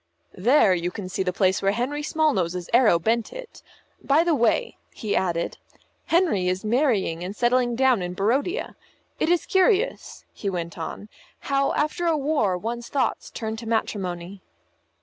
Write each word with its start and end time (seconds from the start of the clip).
"There, 0.33 0.73
you 0.73 0.89
can 0.89 1.07
see 1.09 1.21
the 1.21 1.31
place 1.31 1.61
where 1.61 1.73
Henry 1.73 2.01
Smallnose's 2.01 2.71
arrow 2.73 2.97
bent 2.97 3.31
it. 3.31 3.61
By 4.01 4.23
the 4.23 4.33
way," 4.33 4.77
he 4.95 5.15
added, 5.15 5.59
"Henry 6.05 6.47
is 6.47 6.65
marrying 6.65 7.23
and 7.23 7.35
settling 7.35 7.75
down 7.75 8.01
in 8.01 8.15
Barodia. 8.15 8.75
It 9.19 9.29
is 9.29 9.45
curious," 9.45 10.25
he 10.33 10.49
went 10.49 10.75
on, 10.75 11.07
"how 11.41 11.73
after 11.73 12.07
a 12.07 12.17
war 12.17 12.57
one's 12.57 12.89
thoughts 12.89 13.29
turn 13.29 13.57
to 13.57 13.67
matrimony." 13.67 14.41